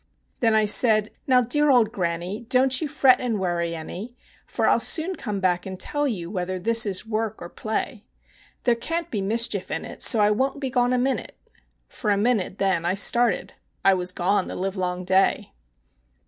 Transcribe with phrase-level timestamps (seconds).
[0.39, 4.15] Then I said, "Now, dear old granny, don't you fret and worry any,
[4.47, 8.03] For I'll soon come back and tell you whether this is work or play;
[8.63, 11.37] There can't be mischief in it, so I won't be gone a minute"
[11.87, 13.53] For a minute then I started.
[13.85, 15.53] I was gone the live long day.